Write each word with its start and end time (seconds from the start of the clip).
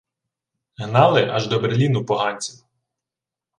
Гнали 0.77 1.27
аж 1.29 1.47
до 1.47 1.59
Берліну 1.59 2.05
поганців 2.05 2.63